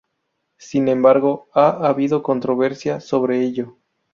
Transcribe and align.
Sin 0.57 0.87
embargo 0.87 1.47
ha 1.53 1.87
habido 1.87 2.23
controversia 2.23 3.01
sobre 3.01 3.43
ello. 3.43 3.77